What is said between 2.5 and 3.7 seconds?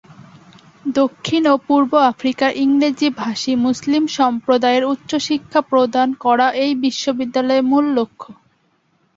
ইংরেজিভাষী